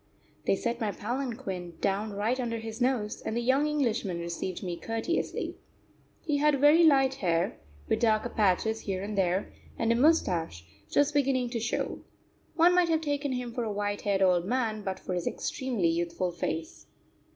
[0.47, 4.75] They set my palanquin down right under his nose, and the young Englishman received me
[4.75, 5.57] courteously.
[6.25, 11.13] He had very light hair, with darker patches here and there, and a moustache just
[11.13, 11.99] beginning to show.
[12.55, 15.89] One might have taken him for a white haired old man but for his extremely
[15.89, 16.87] youthful face.